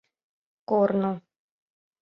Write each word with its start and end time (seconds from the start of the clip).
Корно. 0.69 1.11